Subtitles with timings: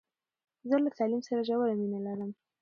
[0.69, 2.31] زه له تعلیم سره ژوره مینه لرم.